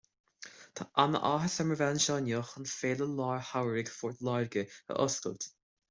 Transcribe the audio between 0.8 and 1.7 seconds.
an-áthas